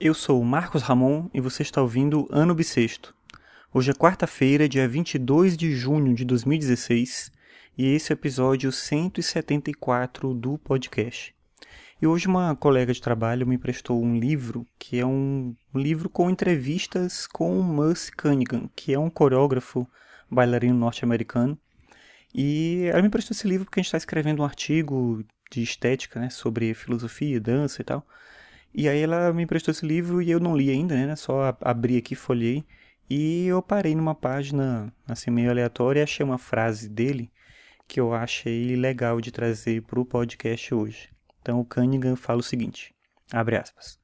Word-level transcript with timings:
Eu 0.00 0.14
sou 0.14 0.40
o 0.40 0.44
Marcos 0.44 0.82
Ramon 0.82 1.28
e 1.34 1.40
você 1.40 1.62
está 1.62 1.82
ouvindo 1.82 2.28
Ano 2.30 2.54
Bissexto. 2.54 3.12
Hoje 3.74 3.90
é 3.90 3.94
quarta-feira, 3.94 4.68
dia 4.68 4.86
22 4.86 5.56
de 5.56 5.74
junho 5.74 6.14
de 6.14 6.24
2016, 6.24 7.32
e 7.76 7.84
esse 7.84 8.12
é 8.12 8.14
o 8.14 8.16
episódio 8.16 8.70
174 8.70 10.32
do 10.34 10.56
podcast. 10.56 11.34
E 12.00 12.06
hoje 12.06 12.28
uma 12.28 12.54
colega 12.54 12.92
de 12.92 13.02
trabalho 13.02 13.44
me 13.44 13.56
emprestou 13.56 14.00
um 14.00 14.16
livro, 14.16 14.64
que 14.78 15.00
é 15.00 15.04
um 15.04 15.56
livro 15.74 16.08
com 16.08 16.30
entrevistas 16.30 17.26
com 17.26 17.60
Mus 17.60 18.08
Cunningham, 18.08 18.70
que 18.76 18.94
é 18.94 18.98
um 19.00 19.10
coreógrafo 19.10 19.84
bailarino 20.30 20.78
norte-americano. 20.78 21.58
E 22.32 22.84
ela 22.84 23.02
me 23.02 23.08
emprestou 23.08 23.34
esse 23.34 23.48
livro 23.48 23.64
porque 23.64 23.80
a 23.80 23.82
gente 23.82 23.88
está 23.88 23.98
escrevendo 23.98 24.42
um 24.42 24.44
artigo 24.44 25.24
de 25.50 25.60
estética, 25.60 26.20
né, 26.20 26.30
sobre 26.30 26.72
filosofia, 26.72 27.40
dança 27.40 27.82
e 27.82 27.84
tal. 27.84 28.06
E 28.74 28.88
aí 28.88 29.00
ela 29.00 29.32
me 29.32 29.42
emprestou 29.42 29.72
esse 29.72 29.86
livro 29.86 30.20
e 30.22 30.30
eu 30.30 30.38
não 30.38 30.56
li 30.56 30.70
ainda, 30.70 30.94
né, 30.94 31.16
só 31.16 31.56
abri 31.60 31.96
aqui, 31.96 32.14
folhei. 32.14 32.64
E 33.10 33.46
eu 33.46 33.62
parei 33.62 33.94
numa 33.94 34.14
página, 34.14 34.92
assim, 35.06 35.30
meio 35.30 35.50
aleatória 35.50 36.00
e 36.00 36.02
achei 36.02 36.24
uma 36.24 36.38
frase 36.38 36.88
dele 36.88 37.30
que 37.86 37.98
eu 37.98 38.12
achei 38.12 38.76
legal 38.76 39.18
de 39.18 39.32
trazer 39.32 39.82
para 39.82 39.98
o 39.98 40.04
podcast 40.04 40.74
hoje. 40.74 41.08
Então 41.40 41.58
o 41.58 41.64
Cunningham 41.64 42.14
fala 42.14 42.40
o 42.40 42.42
seguinte, 42.42 42.94
abre 43.32 43.56
aspas. 43.56 43.98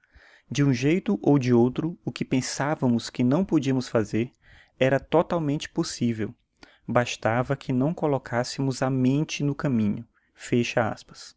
De 0.50 0.64
um 0.64 0.72
jeito 0.72 1.18
ou 1.22 1.38
de 1.38 1.52
outro, 1.52 1.98
o 2.02 2.10
que 2.10 2.24
pensávamos 2.24 3.10
que 3.10 3.22
não 3.22 3.44
podíamos 3.44 3.88
fazer 3.88 4.32
era 4.78 4.98
totalmente 4.98 5.68
possível. 5.68 6.34
Bastava 6.88 7.56
que 7.56 7.72
não 7.72 7.92
colocássemos 7.92 8.80
a 8.80 8.88
mente 8.88 9.42
no 9.42 9.54
caminho. 9.54 10.06
Fecha 10.34 10.88
aspas. 10.88 11.36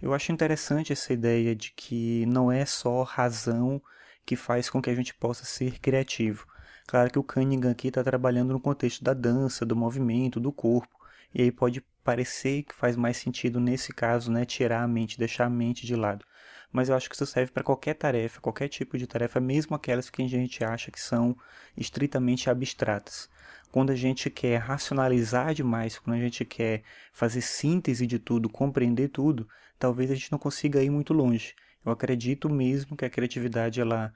Eu 0.00 0.12
acho 0.14 0.32
interessante 0.32 0.92
essa 0.92 1.12
ideia 1.12 1.54
de 1.54 1.72
que 1.72 2.26
não 2.26 2.50
é 2.52 2.64
só 2.64 3.02
razão 3.02 3.82
que 4.24 4.36
faz 4.36 4.70
com 4.70 4.80
que 4.80 4.90
a 4.90 4.94
gente 4.94 5.14
possa 5.14 5.44
ser 5.44 5.78
criativo. 5.80 6.46
Claro 6.86 7.10
que 7.10 7.18
o 7.18 7.24
Cunningham 7.24 7.70
aqui 7.70 7.88
está 7.88 8.02
trabalhando 8.04 8.52
no 8.52 8.60
contexto 8.60 9.02
da 9.02 9.14
dança, 9.14 9.64
do 9.64 9.74
movimento, 9.74 10.38
do 10.38 10.52
corpo, 10.52 10.93
e 11.34 11.42
aí 11.42 11.50
pode 11.50 11.82
parecer 12.04 12.62
que 12.62 12.74
faz 12.74 12.96
mais 12.96 13.16
sentido 13.16 13.58
nesse 13.58 13.92
caso, 13.92 14.30
né, 14.30 14.44
tirar 14.44 14.82
a 14.82 14.88
mente, 14.88 15.18
deixar 15.18 15.46
a 15.46 15.50
mente 15.50 15.86
de 15.86 15.96
lado. 15.96 16.24
Mas 16.70 16.88
eu 16.88 16.96
acho 16.96 17.08
que 17.08 17.14
isso 17.14 17.26
serve 17.26 17.52
para 17.52 17.62
qualquer 17.62 17.94
tarefa, 17.94 18.40
qualquer 18.40 18.68
tipo 18.68 18.98
de 18.98 19.06
tarefa, 19.06 19.40
mesmo 19.40 19.74
aquelas 19.74 20.10
que 20.10 20.22
a 20.22 20.28
gente 20.28 20.62
acha 20.62 20.90
que 20.90 21.00
são 21.00 21.36
estritamente 21.76 22.50
abstratas. 22.50 23.28
Quando 23.70 23.90
a 23.90 23.96
gente 23.96 24.30
quer 24.30 24.58
racionalizar 24.58 25.54
demais, 25.54 25.98
quando 25.98 26.16
a 26.16 26.20
gente 26.20 26.44
quer 26.44 26.82
fazer 27.12 27.40
síntese 27.40 28.06
de 28.06 28.18
tudo, 28.18 28.48
compreender 28.48 29.08
tudo, 29.08 29.48
talvez 29.78 30.10
a 30.10 30.14
gente 30.14 30.30
não 30.30 30.38
consiga 30.38 30.82
ir 30.82 30.90
muito 30.90 31.12
longe. 31.12 31.54
Eu 31.84 31.92
acredito 31.92 32.48
mesmo 32.48 32.96
que 32.96 33.04
a 33.04 33.10
criatividade 33.10 33.80
ela 33.80 34.12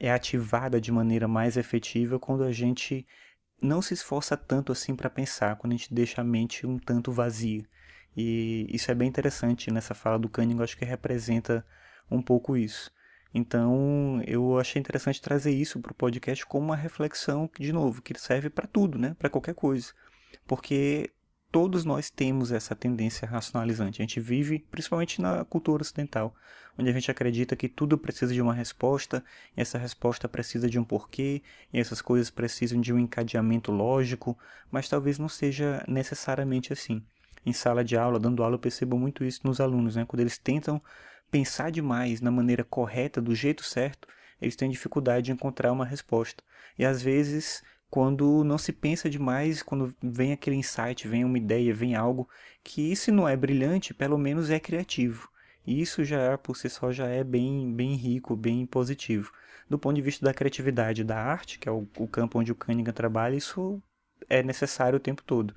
é 0.00 0.10
ativada 0.10 0.80
de 0.80 0.90
maneira 0.90 1.28
mais 1.28 1.56
efetiva 1.56 2.18
quando 2.18 2.42
a 2.42 2.52
gente 2.52 3.06
não 3.60 3.80
se 3.82 3.94
esforça 3.94 4.36
tanto 4.36 4.72
assim 4.72 4.94
para 4.94 5.10
pensar, 5.10 5.56
quando 5.56 5.72
a 5.72 5.76
gente 5.76 5.92
deixa 5.92 6.20
a 6.20 6.24
mente 6.24 6.66
um 6.66 6.78
tanto 6.78 7.12
vazia. 7.12 7.64
E 8.16 8.66
isso 8.70 8.90
é 8.90 8.94
bem 8.94 9.08
interessante 9.08 9.70
nessa 9.70 9.94
fala 9.94 10.18
do 10.18 10.28
Cunningham, 10.28 10.62
acho 10.62 10.76
que 10.76 10.84
representa 10.84 11.66
um 12.10 12.22
pouco 12.22 12.56
isso. 12.56 12.90
Então, 13.34 14.22
eu 14.26 14.58
achei 14.58 14.80
interessante 14.80 15.20
trazer 15.20 15.50
isso 15.50 15.78
para 15.80 15.92
o 15.92 15.94
podcast 15.94 16.46
como 16.46 16.66
uma 16.66 16.76
reflexão, 16.76 17.50
de 17.58 17.72
novo, 17.72 18.00
que 18.00 18.18
serve 18.18 18.48
para 18.48 18.66
tudo, 18.66 18.98
né? 18.98 19.14
Para 19.18 19.28
qualquer 19.28 19.54
coisa. 19.54 19.92
Porque 20.46 21.10
todos 21.56 21.86
nós 21.86 22.10
temos 22.10 22.52
essa 22.52 22.76
tendência 22.76 23.26
racionalizante. 23.26 24.02
A 24.02 24.04
gente 24.04 24.20
vive, 24.20 24.58
principalmente 24.70 25.22
na 25.22 25.42
cultura 25.42 25.80
ocidental, 25.80 26.34
onde 26.76 26.90
a 26.90 26.92
gente 26.92 27.10
acredita 27.10 27.56
que 27.56 27.66
tudo 27.66 27.96
precisa 27.96 28.34
de 28.34 28.42
uma 28.42 28.52
resposta, 28.52 29.24
e 29.56 29.62
essa 29.62 29.78
resposta 29.78 30.28
precisa 30.28 30.68
de 30.68 30.78
um 30.78 30.84
porquê, 30.84 31.40
e 31.72 31.80
essas 31.80 32.02
coisas 32.02 32.28
precisam 32.28 32.78
de 32.78 32.92
um 32.92 32.98
encadeamento 32.98 33.72
lógico, 33.72 34.38
mas 34.70 34.86
talvez 34.86 35.18
não 35.18 35.30
seja 35.30 35.82
necessariamente 35.88 36.74
assim. 36.74 37.02
Em 37.46 37.54
sala 37.54 37.82
de 37.82 37.96
aula, 37.96 38.20
dando 38.20 38.42
aula, 38.44 38.56
eu 38.56 38.60
percebo 38.60 38.98
muito 38.98 39.24
isso 39.24 39.40
nos 39.44 39.58
alunos, 39.58 39.96
né? 39.96 40.04
quando 40.06 40.20
eles 40.20 40.36
tentam 40.36 40.78
pensar 41.30 41.70
demais 41.70 42.20
na 42.20 42.30
maneira 42.30 42.64
correta, 42.64 43.18
do 43.18 43.34
jeito 43.34 43.64
certo, 43.64 44.06
eles 44.42 44.56
têm 44.56 44.68
dificuldade 44.68 45.24
de 45.24 45.32
encontrar 45.32 45.72
uma 45.72 45.86
resposta. 45.86 46.44
E 46.78 46.84
às 46.84 47.00
vezes 47.00 47.62
quando 47.90 48.44
não 48.44 48.58
se 48.58 48.72
pensa 48.72 49.08
demais, 49.08 49.62
quando 49.62 49.94
vem 50.02 50.32
aquele 50.32 50.56
insight, 50.56 51.06
vem 51.06 51.24
uma 51.24 51.38
ideia, 51.38 51.72
vem 51.72 51.94
algo 51.94 52.28
que 52.62 52.94
se 52.96 53.10
não 53.10 53.28
é 53.28 53.36
brilhante, 53.36 53.94
pelo 53.94 54.18
menos 54.18 54.50
é 54.50 54.58
criativo. 54.58 55.28
E 55.66 55.80
isso 55.80 56.04
já 56.04 56.38
por 56.38 56.56
si 56.56 56.68
só 56.68 56.92
já 56.92 57.06
é 57.08 57.24
bem, 57.24 57.72
bem 57.74 57.94
rico, 57.94 58.36
bem 58.36 58.66
positivo. 58.66 59.32
Do 59.68 59.78
ponto 59.78 59.96
de 59.96 60.02
vista 60.02 60.24
da 60.24 60.34
criatividade 60.34 61.02
da 61.02 61.18
arte, 61.18 61.58
que 61.58 61.68
é 61.68 61.72
o, 61.72 61.88
o 61.98 62.06
campo 62.06 62.38
onde 62.38 62.52
o 62.52 62.54
Cunningham 62.54 62.92
trabalha, 62.92 63.34
isso 63.34 63.82
é 64.28 64.42
necessário 64.42 64.96
o 64.96 65.00
tempo 65.00 65.22
todo. 65.22 65.54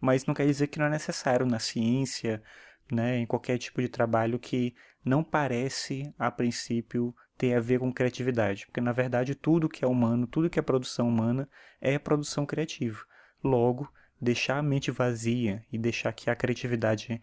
Mas 0.00 0.26
não 0.26 0.34
quer 0.34 0.46
dizer 0.46 0.66
que 0.66 0.78
não 0.78 0.86
é 0.86 0.90
necessário 0.90 1.46
na 1.46 1.58
ciência, 1.58 2.42
né, 2.90 3.18
em 3.18 3.26
qualquer 3.26 3.58
tipo 3.58 3.80
de 3.80 3.88
trabalho 3.88 4.38
que 4.38 4.74
não 5.04 5.22
parece, 5.22 6.12
a 6.18 6.30
princípio, 6.30 7.14
ter 7.36 7.54
a 7.54 7.60
ver 7.60 7.78
com 7.78 7.92
criatividade, 7.92 8.66
porque 8.66 8.80
na 8.80 8.92
verdade 8.92 9.34
tudo 9.34 9.68
que 9.68 9.84
é 9.84 9.88
humano, 9.88 10.26
tudo 10.26 10.50
que 10.50 10.58
é 10.58 10.62
produção 10.62 11.08
humana 11.08 11.48
é 11.80 11.98
produção 11.98 12.46
criativa. 12.46 12.98
Logo, 13.42 13.92
deixar 14.20 14.58
a 14.58 14.62
mente 14.62 14.90
vazia 14.90 15.64
e 15.70 15.78
deixar 15.78 16.12
que 16.12 16.30
a 16.30 16.36
criatividade 16.36 17.20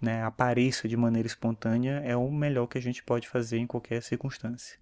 né, 0.00 0.22
apareça 0.22 0.86
de 0.86 0.96
maneira 0.96 1.26
espontânea 1.26 2.02
é 2.04 2.14
o 2.14 2.30
melhor 2.30 2.66
que 2.66 2.78
a 2.78 2.82
gente 2.82 3.02
pode 3.02 3.28
fazer 3.28 3.58
em 3.58 3.66
qualquer 3.66 4.02
circunstância. 4.02 4.78